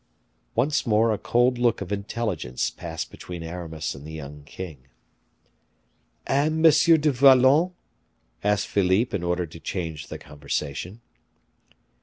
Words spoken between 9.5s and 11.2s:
change the conversation.